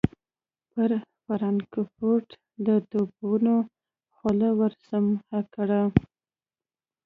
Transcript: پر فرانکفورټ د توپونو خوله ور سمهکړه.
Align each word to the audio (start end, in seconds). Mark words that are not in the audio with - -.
پر 0.71 0.89
فرانکفورټ 1.23 2.27
د 2.67 2.69
توپونو 2.91 3.55
خوله 4.15 4.49
ور 4.59 4.73
سمهکړه. 4.89 5.81